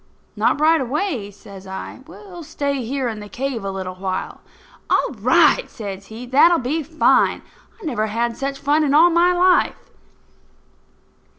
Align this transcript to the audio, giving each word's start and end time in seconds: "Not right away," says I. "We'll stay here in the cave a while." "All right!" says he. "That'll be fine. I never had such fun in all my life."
"Not 0.35 0.59
right 0.59 0.81
away," 0.81 1.29
says 1.29 1.67
I. 1.67 1.99
"We'll 2.07 2.41
stay 2.41 2.83
here 2.83 3.07
in 3.07 3.19
the 3.19 3.29
cave 3.29 3.63
a 3.63 3.71
while." 3.93 4.41
"All 4.89 5.11
right!" 5.19 5.69
says 5.69 6.07
he. 6.07 6.25
"That'll 6.25 6.57
be 6.57 6.81
fine. 6.81 7.43
I 7.79 7.85
never 7.85 8.07
had 8.07 8.35
such 8.35 8.57
fun 8.57 8.83
in 8.83 8.95
all 8.95 9.11
my 9.11 9.31
life." 9.31 9.75